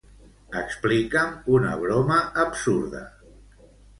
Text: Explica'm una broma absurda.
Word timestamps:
Explica'm 0.61 1.35
una 1.57 1.75
broma 1.83 2.17
absurda. 2.47 3.03